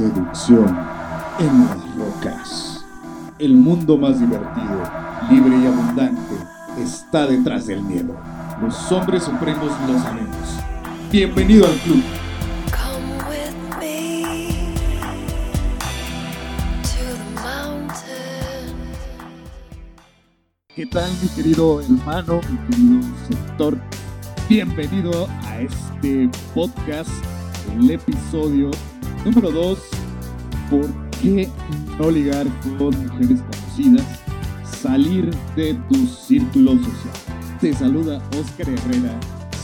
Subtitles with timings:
[0.00, 0.66] Seducción
[1.40, 2.86] en las rocas.
[3.38, 4.82] El mundo más divertido,
[5.30, 6.36] libre y abundante
[6.78, 8.16] está detrás del miedo.
[8.62, 10.58] Los hombres supremos lo sabemos.
[11.12, 12.02] Bienvenido al club.
[20.74, 23.78] ¿Qué tal mi querido hermano, mi querido sector?
[24.48, 27.10] Bienvenido a este podcast,
[27.76, 28.70] el episodio
[29.24, 29.78] número 2.
[30.70, 31.48] ¿Por qué
[31.98, 32.46] no ligar
[32.78, 34.06] con mujeres conocidas?
[34.64, 37.14] Salir de tu círculo social.
[37.60, 39.18] Te saluda Oscar Herrera.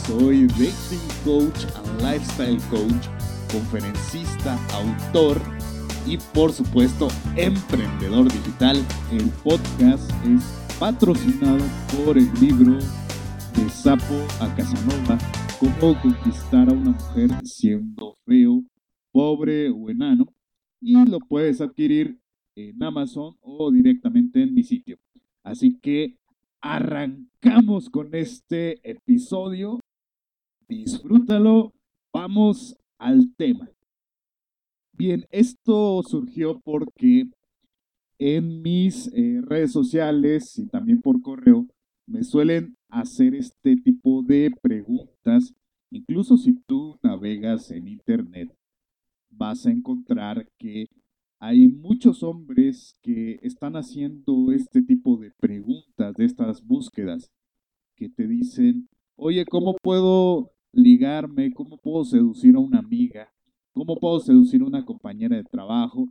[0.05, 3.07] Soy dating coach and lifestyle coach,
[3.51, 5.41] conferencista, autor
[6.05, 8.81] y por supuesto emprendedor digital.
[9.11, 10.43] El podcast es
[10.79, 11.63] patrocinado
[12.05, 15.17] por el libro de Sapo a Casanova,
[15.59, 18.63] cómo conquistar a una mujer siendo feo,
[19.17, 20.31] pobre o enano.
[20.79, 22.19] Y lo puedes adquirir
[22.55, 24.99] en Amazon o directamente en mi sitio.
[25.43, 26.19] Así que
[26.61, 29.79] arrancamos con este episodio.
[30.67, 31.73] Disfrútalo.
[32.13, 33.67] Vamos al tema.
[34.93, 37.25] Bien, esto surgió porque
[38.19, 41.65] en mis eh, redes sociales y también por correo
[42.05, 45.55] me suelen hacer este tipo de preguntas.
[45.89, 48.51] Incluso si tú navegas en internet,
[49.37, 50.87] vas a encontrar que
[51.39, 57.29] hay muchos hombres que están haciendo este tipo de preguntas, de estas búsquedas,
[57.95, 61.51] que te dicen, oye, ¿cómo puedo ligarme?
[61.53, 63.31] ¿Cómo puedo seducir a una amiga?
[63.73, 66.09] ¿Cómo puedo seducir a una compañera de trabajo?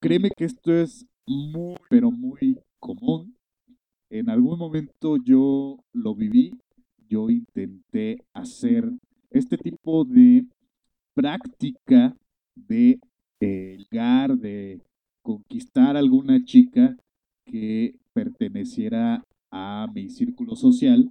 [0.00, 3.36] Créeme que esto es muy, pero muy común.
[4.10, 6.52] En algún momento yo lo viví,
[7.08, 8.90] yo intenté hacer
[9.30, 10.44] este tipo de
[11.14, 12.16] práctica
[12.56, 12.98] de
[13.40, 14.80] eh, de
[15.22, 16.96] conquistar alguna chica
[17.44, 21.10] que perteneciera a mi círculo social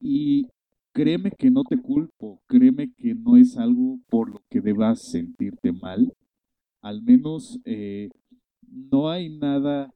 [0.00, 0.46] y
[0.92, 5.72] créeme que no te culpo, créeme que no es algo por lo que debas sentirte
[5.72, 6.12] mal,
[6.80, 8.08] al menos eh,
[8.66, 9.92] no hay nada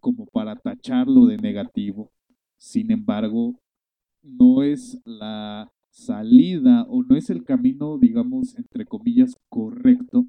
[0.00, 2.10] como para tacharlo de negativo.
[2.58, 3.54] Sin embargo,
[4.22, 10.26] no es la salida o no es el camino, digamos, entre comillas, correcto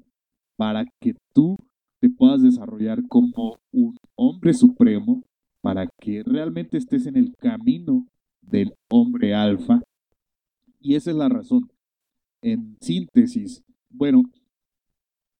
[0.56, 1.56] para que tú
[2.00, 5.22] te puedas desarrollar como un hombre supremo,
[5.60, 8.06] para que realmente estés en el camino
[8.42, 9.80] del hombre alfa.
[10.80, 11.70] Y esa es la razón.
[12.42, 14.22] En síntesis, bueno,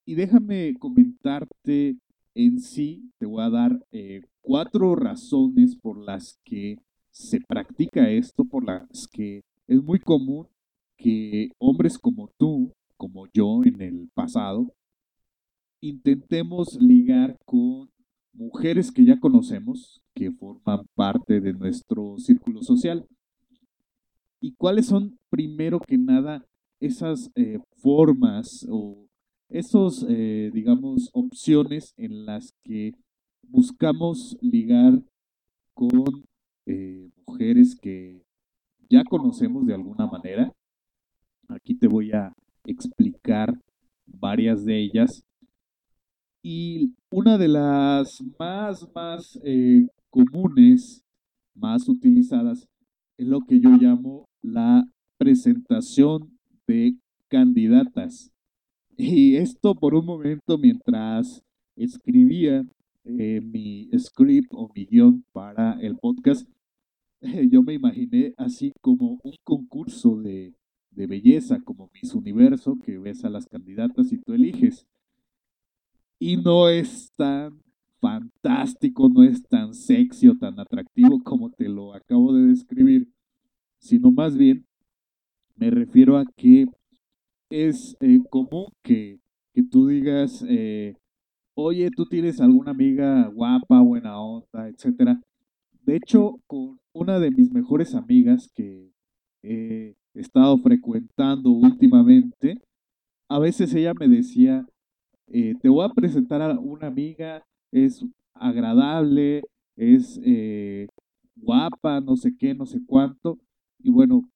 [0.06, 1.98] y déjame comentarte
[2.34, 6.78] en sí, te voy a dar eh, cuatro razones por las que
[7.10, 10.46] se practica esto, por las que es muy común
[10.96, 14.72] que hombres como tú, como yo en el pasado,
[15.80, 17.90] intentemos ligar con
[18.32, 23.06] mujeres que ya conocemos, que forman parte de nuestro círculo social.
[24.40, 26.44] ¿Y cuáles son, primero que nada,
[26.80, 29.06] esas eh, formas o
[29.48, 32.92] esos, eh, digamos, opciones en las que
[33.48, 35.02] buscamos ligar
[35.74, 36.24] con
[36.66, 38.23] eh, mujeres que
[38.88, 40.52] ya conocemos de alguna manera?
[41.48, 42.32] Aquí te voy a
[42.64, 43.54] explicar
[44.06, 45.24] varias de ellas.
[46.42, 51.02] Y una de las más, más eh, comunes,
[51.54, 52.68] más utilizadas,
[53.16, 54.84] es lo que yo llamo la
[55.18, 56.94] presentación de
[57.28, 58.30] candidatas.
[58.96, 61.42] Y esto por un momento mientras
[61.76, 62.64] escribía
[63.04, 66.48] eh, mi script o mi guion para el podcast,
[67.50, 70.54] yo me imaginé así como un concurso de,
[70.90, 74.86] de belleza, como Miss Universo, que ves a las candidatas y tú eliges.
[76.18, 77.60] Y no es tan
[78.00, 83.08] fantástico, no es tan sexy o tan atractivo como te lo acabo de describir,
[83.78, 84.66] sino más bien
[85.56, 86.66] me refiero a que
[87.50, 89.20] es eh, común que,
[89.54, 90.94] que, tú digas, eh,
[91.54, 95.20] oye, tú tienes alguna amiga guapa, buena onda, etcétera.
[95.82, 98.90] De hecho, con una de mis mejores amigas que
[99.42, 102.60] he estado frecuentando últimamente,
[103.28, 104.66] a veces ella me decía,
[105.26, 107.42] eh, te voy a presentar a una amiga,
[107.72, 109.42] es agradable,
[109.76, 110.86] es eh,
[111.34, 113.38] guapa, no sé qué, no sé cuánto,
[113.78, 114.30] y bueno,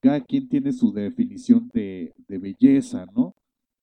[0.00, 3.34] cada quien tiene su definición de, de belleza, ¿no?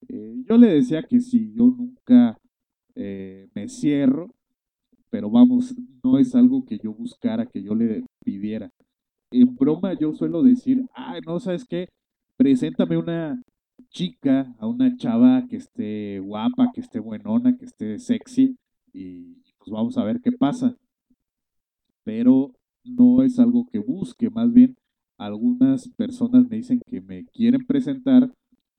[0.07, 2.37] Eh, yo le decía que si yo nunca
[3.55, 4.29] me cierro,
[5.09, 5.73] pero vamos,
[6.03, 8.71] no es algo que yo buscara, que yo le pidiera.
[9.31, 11.89] En broma yo suelo decir, ay, no, ¿sabes qué?
[12.37, 13.41] Preséntame una
[13.89, 18.55] chica, a una chava que esté guapa, que esté buenona, que esté sexy
[18.93, 20.75] y pues vamos a ver qué pasa.
[22.03, 22.53] Pero
[22.83, 24.75] no es algo que busque, más bien
[25.17, 28.31] algunas personas me dicen que me quieren presentar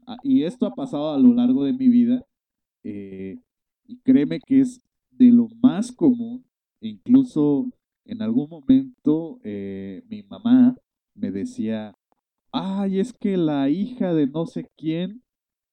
[0.06, 2.24] ah, y esto ha pasado a lo largo de mi vida
[2.82, 3.36] eh,
[3.86, 4.80] y créeme que es
[5.10, 6.44] de lo más común,
[6.80, 7.68] incluso
[8.10, 10.74] en algún momento eh, mi mamá
[11.14, 11.94] me decía,
[12.52, 15.22] ay, es que la hija de no sé quién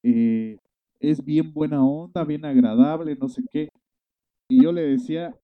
[0.04, 0.58] eh,
[1.00, 3.70] es bien buena onda, bien agradable, no sé qué.
[4.48, 5.36] Y yo le decía,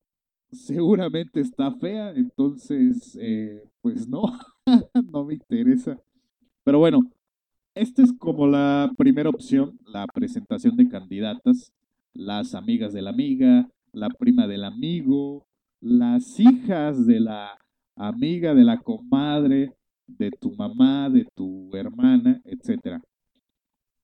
[0.51, 4.24] seguramente está fea, entonces, eh, pues no,
[5.12, 6.00] no me interesa.
[6.63, 7.00] Pero bueno,
[7.74, 11.74] esta es como la primera opción, la presentación de candidatas,
[12.13, 15.48] las amigas de la amiga, la prima del amigo,
[15.84, 17.60] las hijas de la
[17.98, 19.74] amiga, de la comadre,
[20.08, 23.02] de tu mamá, de tu hermana, etc.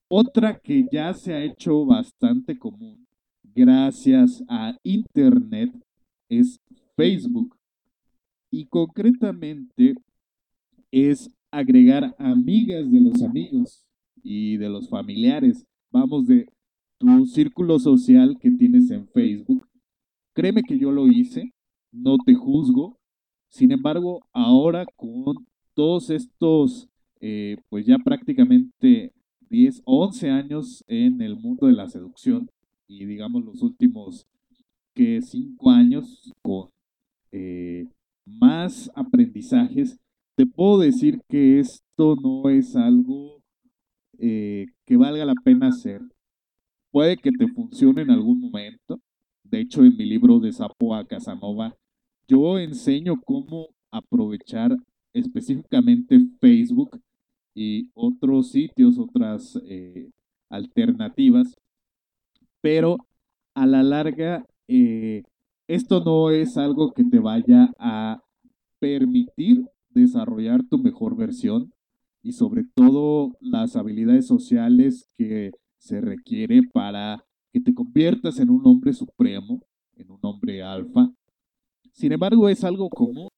[0.09, 3.07] Otra que ya se ha hecho bastante común
[3.55, 5.71] gracias a Internet
[6.27, 6.59] es
[6.97, 7.55] Facebook.
[8.51, 9.95] Y concretamente
[10.91, 13.85] es agregar amigas de los amigos
[14.21, 15.65] y de los familiares.
[15.91, 16.45] Vamos de
[16.97, 19.65] tu círculo social que tienes en Facebook.
[20.33, 21.53] Créeme que yo lo hice,
[21.91, 22.97] no te juzgo.
[23.49, 26.87] Sin embargo, ahora con todos estos,
[27.21, 29.13] eh, pues ya prácticamente
[29.49, 32.49] 10, 11 años en el mundo de la seducción
[32.87, 34.27] y digamos los últimos
[34.93, 36.69] que 5 años con
[37.31, 37.87] eh,
[38.25, 39.99] más aprendizajes,
[40.35, 43.41] te puedo decir que esto no es algo
[44.19, 46.01] eh, que valga la pena hacer.
[46.91, 48.99] Puede que te funcione en algún momento.
[49.49, 51.75] De hecho, en mi libro de Sapo a Casanova,
[52.27, 54.75] yo enseño cómo aprovechar
[55.11, 57.01] específicamente Facebook
[57.55, 60.11] y otros sitios, otras eh,
[60.49, 61.55] alternativas,
[62.61, 62.97] pero
[63.55, 65.23] a la larga eh,
[65.67, 68.21] esto no es algo que te vaya a
[68.79, 71.73] permitir desarrollar tu mejor versión
[72.21, 78.65] y sobre todo las habilidades sociales que se requiere para que te conviertas en un
[78.65, 79.61] hombre supremo,
[79.95, 81.11] en un hombre alfa.
[81.91, 83.29] Sin embargo, es algo común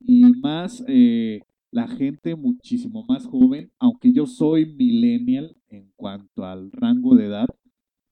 [0.00, 1.40] y más eh,
[1.70, 7.48] la gente muchísimo más joven, aunque yo soy millennial en cuanto al rango de edad,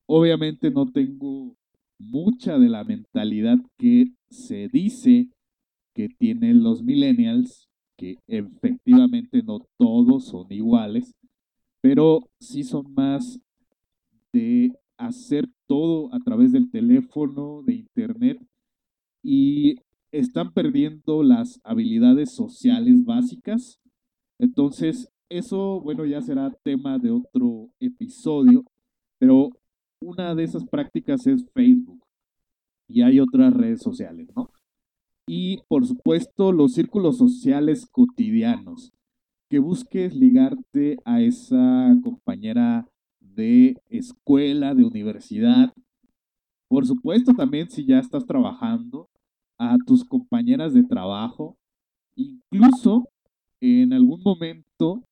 [0.06, 1.54] obviamente no tengo
[1.98, 5.28] mucha de la mentalidad que se dice
[5.94, 11.14] que tienen los millennials, que efectivamente no todos son iguales,
[11.80, 13.38] pero sí son más
[14.32, 18.38] de hacer todo a través del teléfono, de internet,
[19.22, 19.76] y
[20.12, 23.80] están perdiendo las habilidades sociales básicas.
[24.38, 28.64] Entonces, eso, bueno, ya será tema de otro episodio,
[29.18, 29.50] pero
[30.02, 32.02] una de esas prácticas es Facebook
[32.88, 34.50] y hay otras redes sociales, ¿no?
[35.26, 38.92] Y por supuesto, los círculos sociales cotidianos,
[39.48, 42.86] que busques ligarte a esa compañera
[43.34, 45.72] de escuela, de universidad.
[46.68, 49.08] Por supuesto, también si ya estás trabajando,
[49.58, 51.56] a tus compañeras de trabajo,
[52.16, 53.08] incluso
[53.60, 55.04] en algún momento,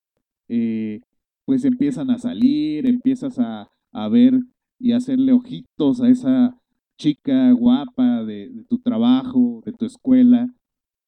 [0.49, 1.01] eh,
[1.45, 4.41] pues empiezan a salir, empiezas a, a, ver
[4.81, 6.59] y hacerle ojitos a esa
[6.99, 10.53] chica guapa de, de, tu trabajo, de tu escuela,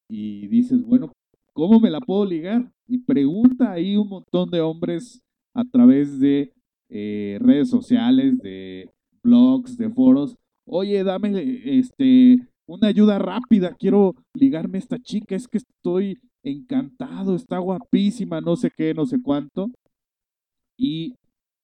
[0.09, 1.11] y dices, bueno,
[1.53, 2.71] ¿cómo me la puedo ligar?
[2.87, 5.21] Y pregunta ahí un montón de hombres
[5.53, 6.53] a través de
[6.95, 8.91] eh, redes sociales, de
[9.23, 11.33] blogs, de foros, oye, dame
[11.79, 18.41] este una ayuda rápida, quiero ligarme a esta chica, es que estoy encantado, está guapísima,
[18.41, 19.71] no sé qué, no sé cuánto.
[20.77, 21.15] Y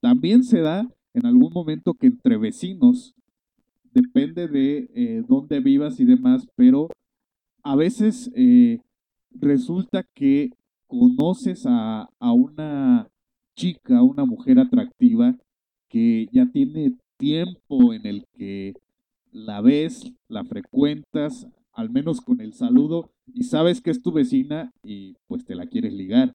[0.00, 3.14] también se da en algún momento que entre vecinos,
[3.92, 6.88] depende de eh, dónde vivas y demás, pero
[7.62, 8.78] a veces eh,
[9.30, 10.50] resulta que
[10.86, 13.08] conoces a, a una
[13.58, 15.36] chica, una mujer atractiva
[15.88, 18.74] que ya tiene tiempo en el que
[19.32, 24.72] la ves, la frecuentas, al menos con el saludo, y sabes que es tu vecina
[24.84, 26.32] y pues te la quieres ligar.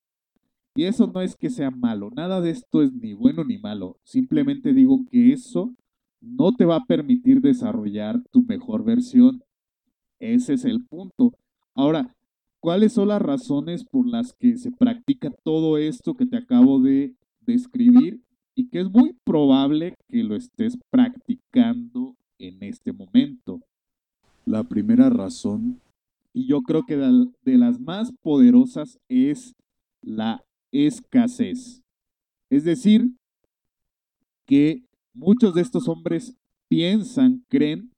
[0.76, 3.98] Y eso no es que sea malo, nada de esto es ni bueno ni malo,
[4.04, 5.74] simplemente digo que eso
[6.20, 9.44] no te va a permitir desarrollar tu mejor versión.
[10.20, 11.34] Ese es el punto.
[11.74, 12.16] Ahora,
[12.64, 17.14] ¿cuáles son las razones por las que se practica todo esto que te acabo de
[17.42, 18.22] describir
[18.56, 23.60] y que es muy probable que lo estés practicando en este momento.
[24.46, 25.82] La primera razón,
[26.32, 29.54] y yo creo que de las más poderosas, es
[30.02, 30.42] la
[30.72, 31.82] escasez.
[32.50, 33.12] Es decir,
[34.46, 36.34] que muchos de estos hombres
[36.70, 37.92] piensan, creen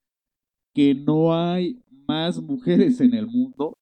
[0.74, 3.76] que no hay más mujeres en el mundo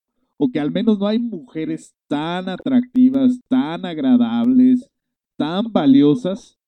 [0.44, 4.86] o que al menos no hay mujeres tan atractivas, tan agradables,
[5.38, 6.58] tan valiosas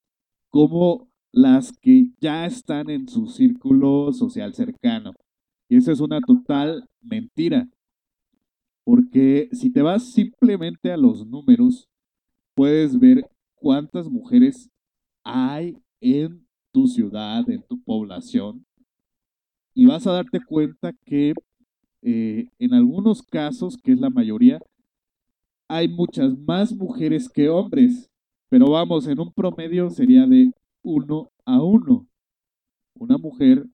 [0.49, 5.13] como las que ya están en su círculo social cercano.
[5.69, 7.69] Y esa es una total mentira.
[8.83, 11.87] Porque si te vas simplemente a los números,
[12.55, 14.71] puedes ver cuántas mujeres
[15.23, 18.65] hay en tu ciudad, en tu población.
[19.75, 21.35] Y vas a darte cuenta que
[22.01, 24.59] eh, en algunos casos, que es la mayoría,
[25.67, 28.09] hay muchas más mujeres que hombres.
[28.49, 30.51] Pero vamos, en un promedio sería de
[30.83, 32.07] uno a uno.
[32.95, 33.65] Una mujer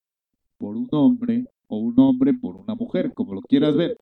[0.58, 3.96] por un hombre o un hombre por una mujer, como lo quieras ver.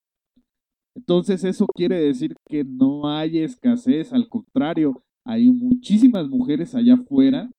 [0.95, 7.51] Entonces eso quiere decir que no hay escasez, al contrario, hay muchísimas mujeres allá afuera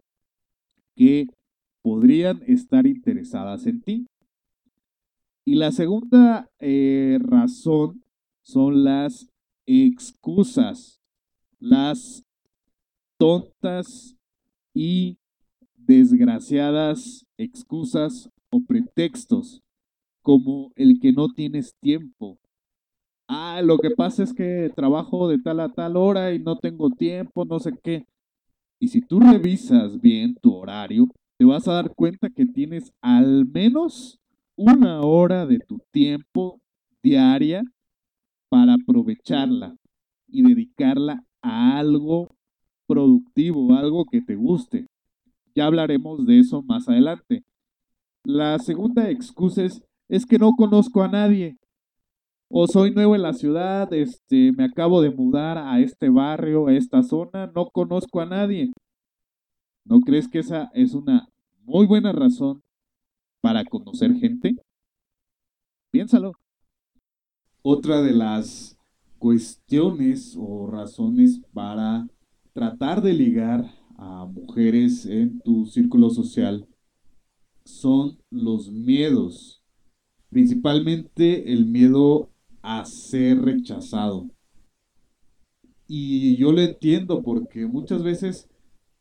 [0.95, 1.27] que
[1.81, 4.05] podrían estar interesadas en ti.
[5.45, 8.03] Y la segunda eh, razón
[8.43, 9.29] son las
[9.65, 11.01] excusas,
[11.59, 12.23] las
[13.17, 14.15] tontas
[14.73, 15.17] y
[15.75, 19.61] desgraciadas excusas o pretextos,
[20.21, 22.37] como el que no tienes tiempo.
[23.27, 26.89] Ah, lo que pasa es que trabajo de tal a tal hora y no tengo
[26.89, 28.05] tiempo, no sé qué.
[28.79, 31.07] Y si tú revisas bien tu horario,
[31.37, 34.19] te vas a dar cuenta que tienes al menos
[34.55, 36.59] una hora de tu tiempo
[37.01, 37.63] diaria
[38.49, 39.75] para aprovecharla
[40.27, 42.35] y dedicarla a algo
[42.87, 44.87] productivo, algo que te guste.
[45.55, 47.43] Ya hablaremos de eso más adelante.
[48.23, 51.57] La segunda excusa es, es que no conozco a nadie.
[52.49, 56.73] O soy nuevo en la ciudad, este, me acabo de mudar a este barrio, a
[56.73, 58.71] esta zona, no conozco a nadie.
[59.85, 61.27] ¿No crees que esa es una
[61.63, 62.61] muy buena razón
[63.43, 64.55] para conocer gente?
[65.91, 66.31] Piénsalo.
[67.61, 68.77] Otra de las
[69.19, 72.07] cuestiones o razones para
[72.53, 76.65] tratar de ligar a mujeres en tu círculo social
[77.65, 79.61] son los miedos,
[80.29, 82.29] principalmente el miedo
[82.61, 84.29] a ser rechazado.
[85.85, 88.49] Y yo lo entiendo porque muchas veces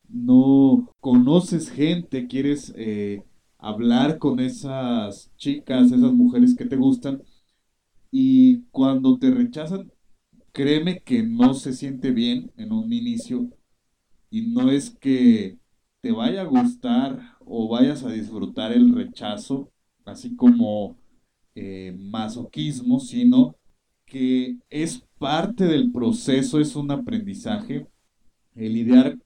[0.08, 3.22] no conoces gente, quieres eh,
[3.62, 7.22] hablar con esas chicas, esas mujeres que te gustan,
[8.10, 9.90] y cuando te rechazan,
[10.52, 13.48] créeme que no se siente bien en un inicio,
[14.30, 15.58] y no es que
[16.00, 19.70] te vaya a gustar o vayas a disfrutar el rechazo,
[20.04, 20.96] así como
[21.54, 23.56] eh, masoquismo, sino
[24.04, 27.86] que es parte del proceso, es un aprendizaje,
[28.56, 29.18] el lidiar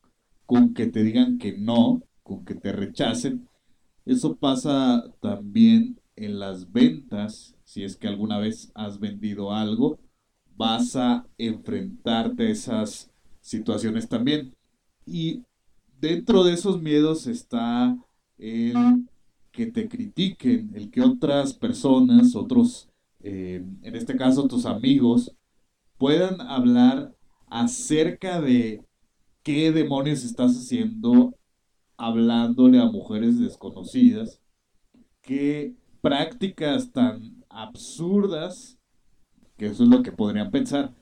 [0.44, 3.48] con que te digan que no, con que te rechacen.
[4.06, 9.98] Eso pasa también en las ventas, si es que alguna vez has vendido algo,
[10.56, 13.10] vas a enfrentarte a esas
[13.40, 14.54] situaciones también.
[15.04, 15.42] Y
[16.00, 17.98] dentro de esos miedos está
[18.38, 19.06] el
[19.50, 22.88] que te critiquen, el que otras personas, otros,
[23.20, 25.32] eh, en este caso tus amigos,
[25.98, 27.12] puedan hablar
[27.48, 28.84] acerca de
[29.42, 31.34] qué demonios estás haciendo
[31.96, 34.40] hablándole a mujeres desconocidas,
[35.22, 38.78] qué prácticas tan absurdas,
[39.56, 40.94] que eso es lo que podrían pensar,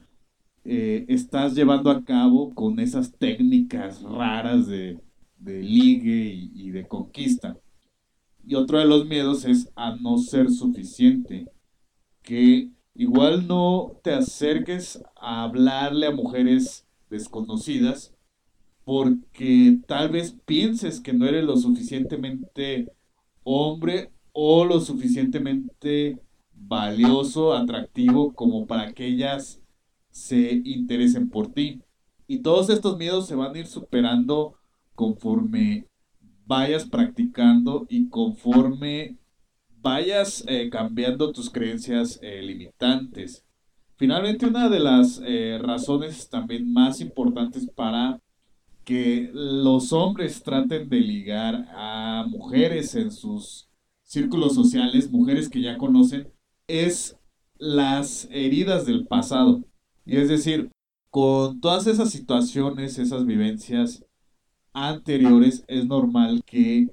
[0.64, 5.00] eh, estás llevando a cabo con esas técnicas raras de,
[5.44, 7.58] ligue y, y de conquista.
[8.46, 11.46] Y otro de los miedos es a no ser suficiente,
[12.22, 18.13] que igual no te acerques a hablarle a mujeres desconocidas
[18.84, 22.92] porque tal vez pienses que no eres lo suficientemente
[23.42, 26.18] hombre o lo suficientemente
[26.52, 29.60] valioso, atractivo como para que ellas
[30.10, 31.82] se interesen por ti.
[32.26, 34.54] Y todos estos miedos se van a ir superando
[34.94, 35.86] conforme
[36.46, 39.16] vayas practicando y conforme
[39.80, 43.44] vayas eh, cambiando tus creencias eh, limitantes.
[43.96, 48.20] Finalmente, una de las eh, razones también más importantes para
[48.84, 53.68] que los hombres traten de ligar a mujeres en sus
[54.02, 56.28] círculos sociales, mujeres que ya conocen,
[56.68, 57.16] es
[57.56, 59.64] las heridas del pasado.
[60.04, 60.70] Y es decir,
[61.10, 64.04] con todas esas situaciones, esas vivencias
[64.72, 66.88] anteriores, es normal que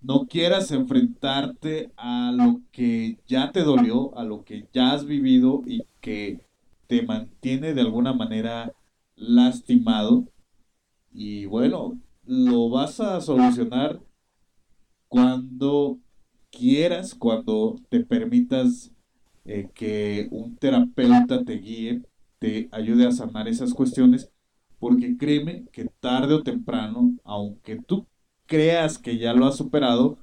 [0.00, 5.62] no quieras enfrentarte a lo que ya te dolió, a lo que ya has vivido
[5.66, 6.46] y que
[6.86, 8.72] te mantiene de alguna manera
[9.16, 10.28] lastimado
[11.14, 14.00] y bueno, lo vas a solucionar
[15.08, 16.00] cuando
[16.50, 18.90] quieras, cuando te permitas
[19.44, 22.02] eh, que un terapeuta te guíe,
[22.40, 24.30] te ayude a sanar esas cuestiones,
[24.80, 28.06] porque créeme que tarde o temprano, aunque tú
[28.46, 30.18] creas que ya lo has superado,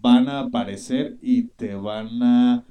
[0.00, 2.64] van a aparecer y te van a,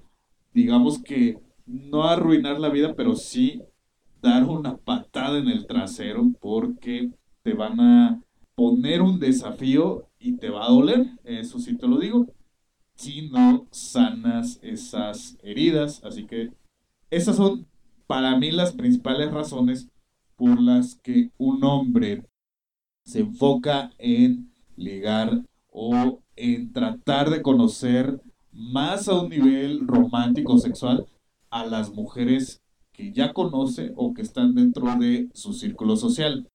[0.54, 3.62] digamos que, no arruinar la vida, pero sí
[4.22, 7.12] dar una patada en el trasero porque
[7.44, 8.22] te van a
[8.56, 12.28] poner un desafío y te va a doler, eso sí te lo digo,
[12.96, 16.02] si no sanas esas heridas.
[16.04, 16.52] Así que
[17.10, 17.68] esas son
[18.08, 19.90] para mí las principales razones
[20.36, 22.26] por las que un hombre
[23.06, 28.22] se enfoca en ligar o en tratar de conocer
[28.52, 31.06] más a un nivel romántico sexual
[31.50, 32.62] a las mujeres
[32.94, 36.48] que ya conoce o que están dentro de su círculo social.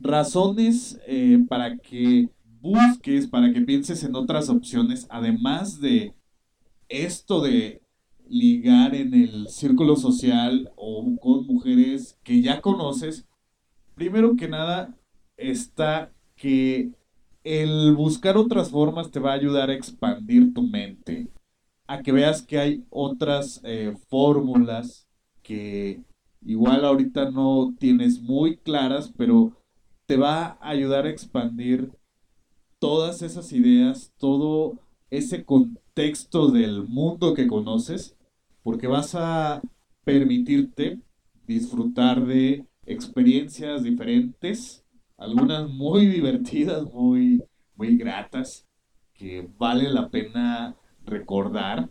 [0.00, 2.28] Razones eh, para que
[2.60, 6.14] busques, para que pienses en otras opciones, además de
[6.88, 7.82] esto de
[8.28, 13.26] ligar en el círculo social o con mujeres que ya conoces,
[13.94, 14.96] primero que nada
[15.36, 16.90] está que
[17.44, 21.28] el buscar otras formas te va a ayudar a expandir tu mente,
[21.86, 25.06] a que veas que hay otras eh, fórmulas
[25.42, 26.02] que
[26.44, 29.52] igual ahorita no tienes muy claras, pero
[30.06, 31.90] te va a ayudar a expandir
[32.78, 34.78] todas esas ideas, todo
[35.10, 38.16] ese contexto del mundo que conoces,
[38.62, 39.62] porque vas a
[40.04, 41.00] permitirte
[41.46, 44.84] disfrutar de experiencias diferentes
[45.16, 47.42] algunas muy divertidas, muy,
[47.74, 48.66] muy gratas,
[49.14, 51.90] que vale la pena recordar.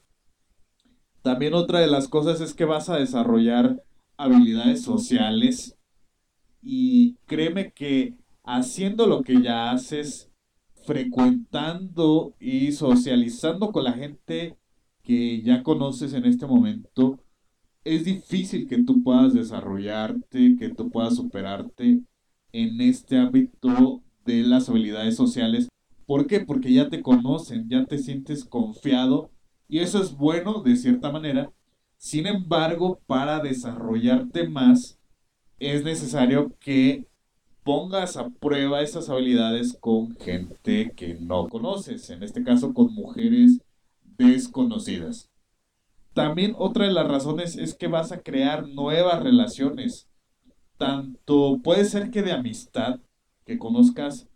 [1.22, 3.84] También otra de las cosas es que vas a desarrollar
[4.16, 5.76] habilidades sociales
[6.66, 10.32] y créeme que haciendo lo que ya haces,
[10.86, 14.58] frecuentando y socializando con la gente
[15.04, 17.20] que ya conoces en este momento,
[17.84, 22.02] es difícil que tú puedas desarrollarte, que tú puedas superarte
[22.52, 25.70] en este ámbito de las habilidades sociales.
[26.08, 26.40] ¿Por qué?
[26.40, 29.30] Porque ya te conocen, ya te sientes confiado
[29.68, 31.52] y eso es bueno de cierta manera.
[31.98, 35.00] Sin embargo, para desarrollarte más,
[35.60, 37.06] es necesario que
[37.64, 43.62] pongas a prueba esas habilidades con gente que no conoces, en este caso con mujeres
[44.18, 45.30] desconocidas.
[46.14, 50.08] También otra de las razones es que vas a crear nuevas relaciones
[50.78, 53.00] tanto puede ser que de amistad,
[53.46, 54.28] que conozcas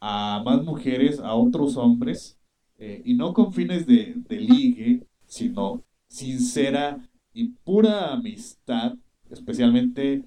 [0.00, 2.38] a más mujeres, a otros hombres,
[2.78, 6.98] eh, y no con fines de, ligue, sino sincera
[7.32, 8.94] y pura amistad,
[9.30, 10.24] especialmente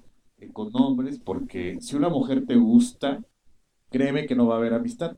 [0.52, 3.20] con hombres, porque si una mujer te gusta,
[3.90, 5.16] créeme que no va a haber amistad.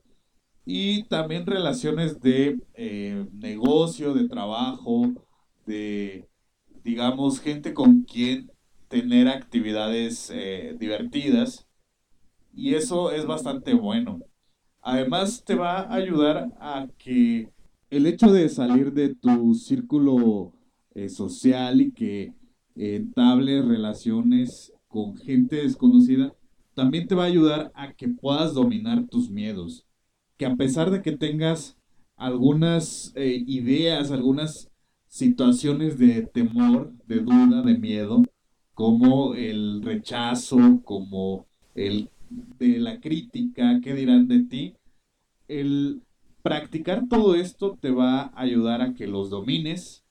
[0.66, 5.12] Y también relaciones de eh, negocio, de trabajo,
[5.66, 6.28] de,
[6.82, 8.50] digamos, gente con quien
[8.88, 11.66] tener actividades eh, divertidas
[12.54, 14.20] y eso es bastante bueno.
[14.80, 17.50] Además te va a ayudar a que
[17.90, 20.52] el hecho de salir de tu círculo
[20.94, 22.32] eh, social y que
[22.76, 26.32] entables relaciones con gente desconocida,
[26.72, 29.84] también te va a ayudar a que puedas dominar tus miedos.
[30.36, 31.76] Que a pesar de que tengas
[32.14, 34.70] algunas eh, ideas, algunas
[35.08, 38.22] situaciones de temor, de duda, de miedo,
[38.72, 42.08] como el rechazo, como el
[42.60, 44.74] de la crítica, qué dirán de ti.
[45.48, 46.02] El
[46.42, 50.04] practicar todo esto te va a ayudar a que los domines,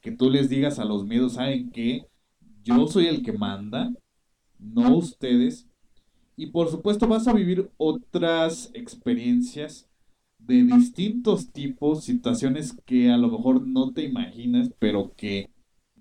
[0.00, 2.06] que tú les digas a los miedos, ¿saben qué?
[2.62, 3.90] Yo soy el que manda,
[4.58, 5.66] no ustedes.
[6.36, 9.88] Y por supuesto vas a vivir otras experiencias
[10.38, 15.50] de distintos tipos, situaciones que a lo mejor no te imaginas, pero que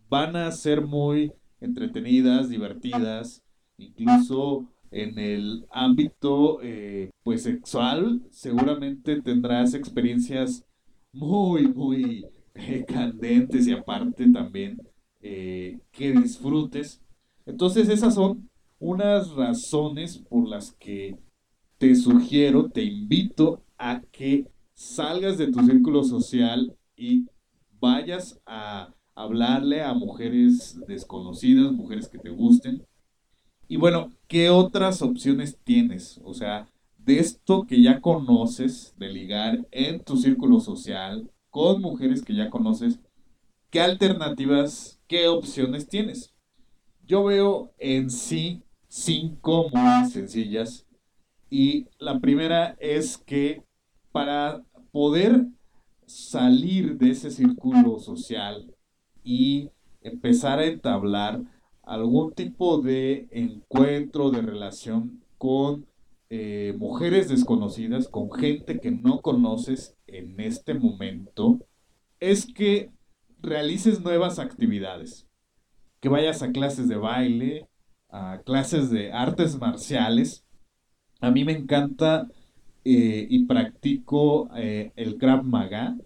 [0.10, 3.44] van a ser muy entretenidas, divertidas,
[3.78, 8.22] incluso en el ámbito eh, pues sexual.
[8.30, 10.66] Seguramente tendrás experiencias
[11.12, 14.82] muy muy eh, candentes y aparte también
[15.22, 17.02] eh, que disfrutes
[17.48, 21.18] entonces esas son unas razones por las que
[21.78, 27.26] te sugiero te invito a que salgas de tu círculo social y
[27.80, 32.86] vayas a hablarle a mujeres desconocidas, mujeres que te gusten.
[33.68, 36.22] Y bueno, ¿qué otras opciones tienes?
[36.24, 42.24] O sea, de esto que ya conoces, de ligar en tu círculo social con mujeres
[42.24, 43.00] que ya conoces,
[43.72, 46.37] ¿qué alternativas, qué opciones tienes?
[47.08, 50.86] Yo veo en sí cinco muy sencillas
[51.50, 53.64] Y la primera es que
[54.12, 55.48] para poder
[56.06, 58.76] salir de ese círculo social
[59.24, 59.70] y
[60.02, 61.42] empezar a entablar
[61.84, 65.86] algún tipo de encuentro, de relación con
[66.30, 71.60] eh, mujeres desconocidas, con gente que no conoces en este momento,
[72.20, 72.92] es que
[73.42, 75.27] realices nuevas actividades.
[76.00, 77.68] Que vayas a clases de baile,
[78.10, 80.46] a clases de artes marciales.
[81.22, 82.28] A mí me encanta
[82.84, 85.98] eh, y practico eh, el Krav Maga,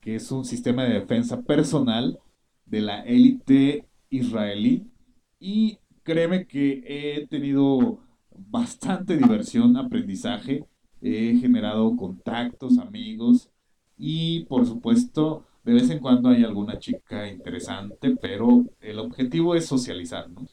[0.00, 2.18] que es un sistema de defensa personal
[2.66, 4.86] de la élite israelí.
[5.40, 7.98] Y créeme que he tenido
[8.36, 10.64] bastante diversión, aprendizaje,
[11.00, 13.50] he generado contactos, amigos
[13.96, 19.66] y por supuesto de vez en cuando hay alguna chica interesante, pero el objetivo es
[19.66, 20.46] socializar, ¿no?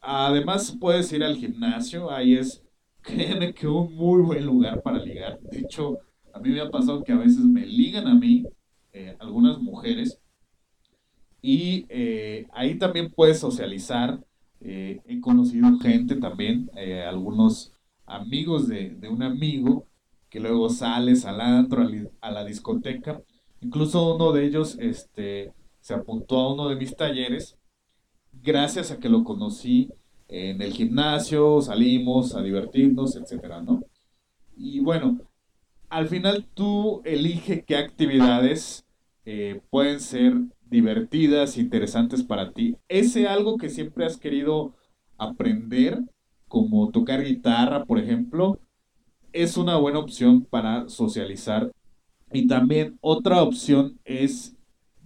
[0.00, 2.62] Además puedes ir al gimnasio, ahí es,
[3.02, 5.40] créeme que un muy buen lugar para ligar.
[5.40, 5.98] De hecho,
[6.32, 8.44] a mí me ha pasado que a veces me ligan a mí
[8.92, 10.20] eh, algunas mujeres
[11.42, 14.22] y eh, ahí también puedes socializar.
[14.60, 16.70] Eh, he conocido gente también,
[17.08, 17.72] algunos
[18.04, 19.86] amigos de, de, un amigo
[20.28, 21.88] que luego sales al antro,
[22.20, 23.22] a la discoteca.
[23.60, 27.56] Incluso uno de ellos este, se apuntó a uno de mis talleres
[28.32, 29.90] gracias a que lo conocí
[30.28, 33.82] en el gimnasio, salimos a divertirnos, etcétera, ¿no?
[34.56, 35.18] Y bueno,
[35.88, 38.86] al final tú elige qué actividades
[39.24, 40.34] eh, pueden ser
[40.70, 42.76] divertidas, interesantes para ti.
[42.88, 44.74] Ese algo que siempre has querido
[45.18, 46.00] aprender,
[46.46, 48.58] como tocar guitarra, por ejemplo,
[49.32, 51.72] es una buena opción para socializar.
[52.32, 54.56] Y también otra opción es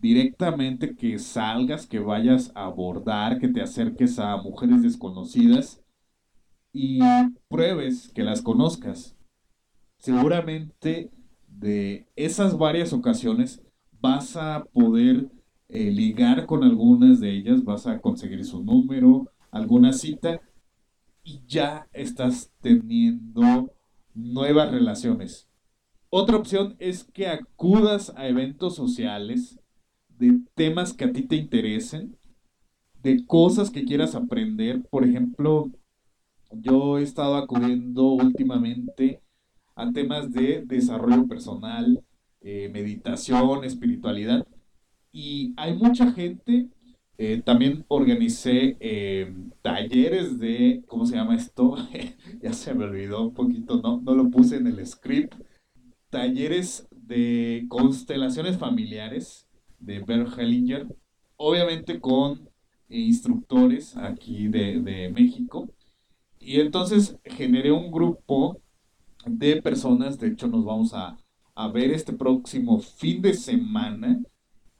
[0.00, 5.82] directamente que salgas, que vayas a abordar, que te acerques a mujeres desconocidas
[6.72, 6.98] y
[7.48, 9.16] pruebes que las conozcas.
[9.98, 11.10] Seguramente
[11.48, 13.62] de esas varias ocasiones
[14.00, 15.30] vas a poder
[15.68, 20.40] eh, ligar con algunas de ellas, vas a conseguir su número, alguna cita
[21.22, 23.70] y ya estás teniendo
[24.12, 25.48] nuevas relaciones.
[26.16, 29.58] Otra opción es que acudas a eventos sociales
[30.16, 32.16] de temas que a ti te interesen,
[33.02, 34.80] de cosas que quieras aprender.
[34.90, 35.72] Por ejemplo,
[36.52, 39.22] yo he estado acudiendo últimamente
[39.74, 42.04] a temas de desarrollo personal,
[42.42, 44.46] eh, meditación, espiritualidad.
[45.10, 46.68] Y hay mucha gente,
[47.18, 51.76] eh, también organicé eh, talleres de, ¿cómo se llama esto?
[52.40, 55.34] ya se me olvidó un poquito, no, no lo puse en el script.
[56.14, 59.48] Talleres de constelaciones familiares
[59.80, 60.86] de Bert Hellinger,
[61.36, 62.48] obviamente con
[62.88, 65.68] instructores aquí de, México.
[66.38, 68.60] Y entonces generé un grupo
[69.26, 71.18] de personas, de hecho nos vamos a,
[71.72, 74.22] ver este próximo fin de semana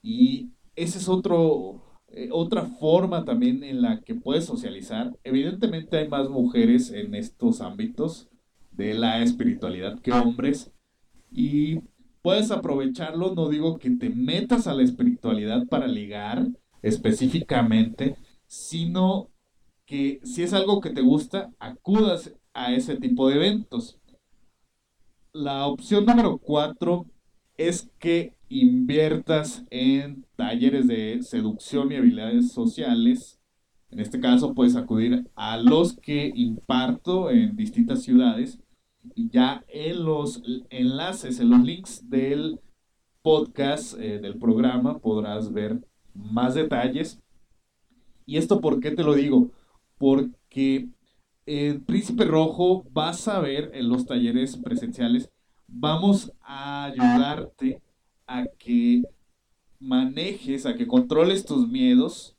[0.02, 5.10] y esa es otro, eh, otra forma también en la que puedes socializar.
[5.24, 8.28] Evidentemente hay más mujeres en estos ámbitos
[8.70, 10.70] de la espiritualidad que hombres
[11.34, 11.80] y
[12.22, 16.46] puedes aprovecharlo, no digo que te metas a la espiritualidad para ligar
[16.80, 18.16] específicamente,
[18.46, 19.30] sino
[19.84, 23.98] que si es algo que te gusta, acudas a ese tipo de eventos.
[25.32, 27.06] La opción número cuatro
[27.56, 33.40] es que inviertas en talleres de seducción y habilidades sociales.
[33.90, 38.60] En este caso puedes acudir a los que imparto en distintas ciudades
[39.14, 42.60] ya en los enlaces, en los links del
[43.22, 45.80] podcast, eh, del programa, podrás ver
[46.14, 47.20] más detalles.
[48.26, 49.50] ¿Y esto por qué te lo digo?
[49.98, 50.88] Porque
[51.46, 55.30] en Príncipe Rojo vas a ver en los talleres presenciales,
[55.66, 57.82] vamos a ayudarte
[58.26, 59.02] a que
[59.78, 62.36] manejes, a que controles tus miedos,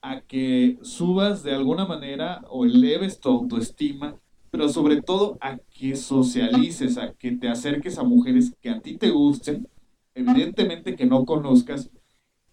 [0.00, 4.16] a que subas de alguna manera o eleves tu autoestima
[4.50, 8.96] pero sobre todo a que socialices, a que te acerques a mujeres que a ti
[8.96, 9.68] te gusten,
[10.14, 11.90] evidentemente que no conozcas,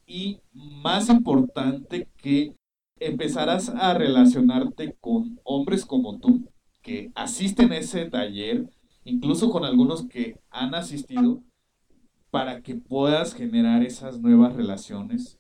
[0.05, 2.53] y más importante que
[2.99, 6.47] empezarás a relacionarte con hombres como tú,
[6.81, 8.69] que asisten a ese taller,
[9.03, 11.41] incluso con algunos que han asistido,
[12.29, 15.39] para que puedas generar esas nuevas relaciones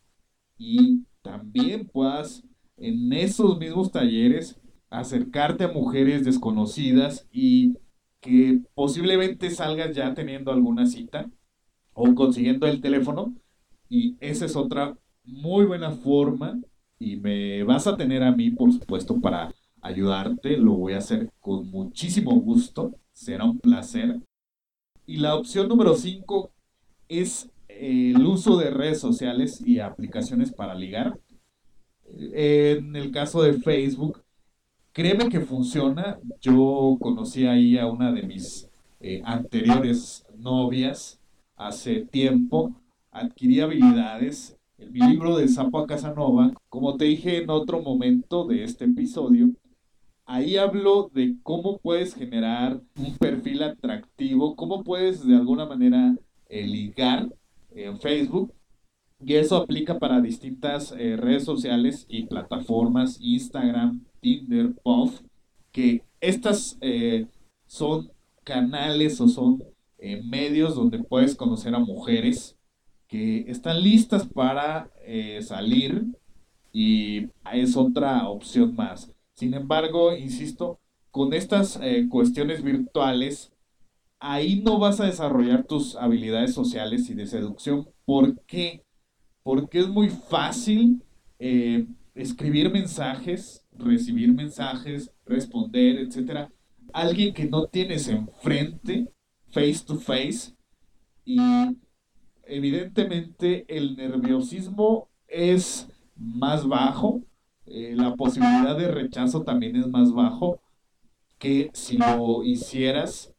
[0.57, 2.43] y también puedas
[2.77, 7.77] en esos mismos talleres acercarte a mujeres desconocidas y
[8.21, 11.29] que posiblemente salgas ya teniendo alguna cita
[11.93, 13.35] o consiguiendo el teléfono
[13.89, 16.59] y esa es otra muy buena forma
[16.99, 19.53] y me vas a tener a mí por supuesto para
[19.85, 24.19] ayudarte, lo voy a hacer con muchísimo gusto, será un placer.
[25.05, 26.51] Y la opción número 5
[27.07, 31.19] es el uso de redes sociales y aplicaciones para ligar.
[32.07, 34.24] En el caso de Facebook,
[34.95, 36.17] créeme que funciona.
[36.39, 38.69] Yo conocí ahí a una de mis
[39.01, 41.19] eh, anteriores novias
[41.57, 42.73] hace tiempo.
[43.11, 44.57] Adquirí habilidades.
[44.77, 48.85] En mi libro de Sapo a Casanova, como te dije en otro momento de este
[48.85, 49.49] episodio,
[50.25, 56.15] ahí hablo de cómo puedes generar un perfil atractivo, cómo puedes de alguna manera
[56.49, 57.29] eh, ligar
[57.71, 58.53] en Facebook.
[59.25, 65.21] Y eso aplica para distintas eh, redes sociales y plataformas, Instagram, Tinder, Puff,
[65.71, 67.27] que estas eh,
[67.67, 68.09] son
[68.43, 69.63] canales o son
[70.23, 72.55] medios donde puedes conocer a mujeres
[73.07, 74.91] que están listas para
[75.41, 76.05] salir
[76.71, 79.11] y es otra opción más.
[79.33, 80.79] Sin embargo, insisto,
[81.11, 83.51] con estas eh, cuestiones virtuales,
[84.19, 87.87] ahí no vas a desarrollar tus habilidades sociales y de seducción.
[88.05, 88.83] ¿Por qué?
[89.43, 91.01] Porque es muy fácil
[91.39, 96.49] eh, escribir mensajes, recibir mensajes, responder, etc.
[96.93, 99.07] Alguien que no tienes enfrente,
[99.51, 100.53] face to face,
[101.23, 101.39] y
[102.43, 107.21] evidentemente el nerviosismo es más bajo,
[107.65, 110.61] eh, la posibilidad de rechazo también es más bajo
[111.39, 113.33] que si lo hicieras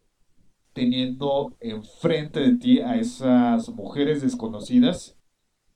[0.72, 5.16] teniendo enfrente de ti a esas mujeres desconocidas.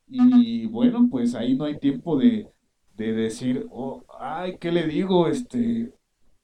[0.07, 2.49] Y bueno, pues ahí no hay tiempo de,
[3.00, 5.26] de decir, oh, ay, ¿qué le digo?
[5.26, 5.90] Este,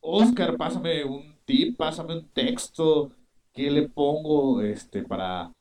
[0.00, 3.12] Oscar, pásame un tip, pásame un texto,
[3.52, 5.52] ¿qué le pongo este, para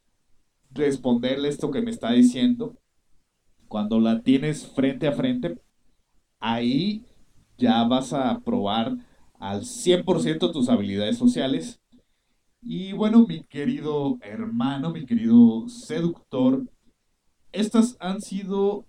[0.71, 2.77] responderle esto que me está diciendo?
[3.67, 5.58] Cuando la tienes frente a frente,
[6.39, 7.03] ahí
[7.58, 8.95] ya vas a probar
[9.38, 11.81] al 100% tus habilidades sociales.
[12.62, 16.63] Y bueno, mi querido hermano, mi querido seductor,
[17.51, 18.86] estas han sido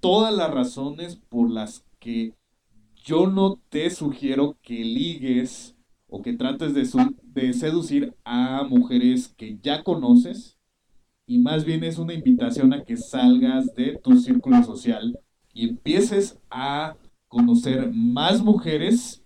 [0.00, 2.34] todas las razones por las que
[2.96, 5.76] yo no te sugiero que ligues
[6.08, 6.88] o que trates de,
[7.22, 10.58] de seducir a mujeres que ya conoces
[11.26, 15.18] y más bien es una invitación a que salgas de tu círculo social
[15.52, 16.96] y empieces a
[17.28, 19.22] conocer más mujeres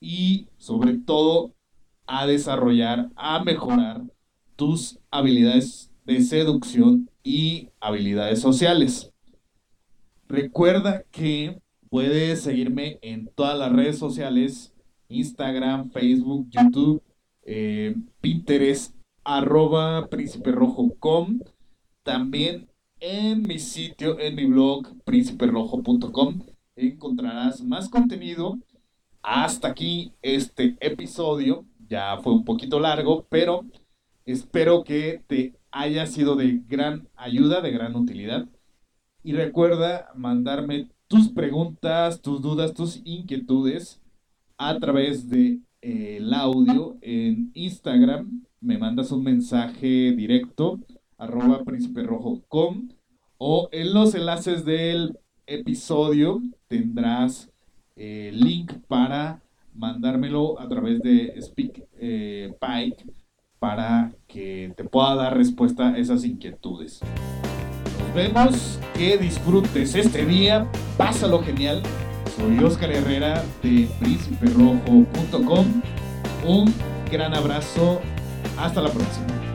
[0.00, 1.54] y sobre todo
[2.06, 4.02] a desarrollar, a mejorar
[4.56, 9.12] tus habilidades de seducción y habilidades sociales.
[10.28, 14.74] Recuerda que puedes seguirme en todas las redes sociales,
[15.08, 17.02] Instagram, Facebook, YouTube,
[17.42, 21.40] eh, Pinterest, arroba príncipe-rojo.com.
[22.02, 26.42] También en mi sitio, en mi blog, prínciperojo.com,
[26.74, 28.58] encontrarás más contenido.
[29.22, 31.64] Hasta aquí este episodio.
[31.88, 33.64] Ya fue un poquito largo, pero
[34.24, 38.46] espero que te haya sido de gran ayuda, de gran utilidad.
[39.26, 44.00] Y recuerda mandarme tus preguntas, tus dudas, tus inquietudes
[44.56, 48.44] a través de eh, el audio en Instagram.
[48.60, 50.78] Me mandas un mensaje directo
[51.18, 52.88] arroba prínciperojo.com
[53.36, 57.50] o en los enlaces del episodio tendrás
[57.96, 59.42] eh, link para
[59.74, 62.54] mandármelo a través de Speak eh,
[63.58, 67.00] para que te pueda dar respuesta a esas inquietudes.
[68.16, 71.82] Vemos, que disfrutes este día, pásalo genial.
[72.34, 75.82] Soy Oscar Herrera de prínciperojo.com.
[76.46, 76.74] Un
[77.12, 78.00] gran abrazo,
[78.56, 79.45] hasta la próxima.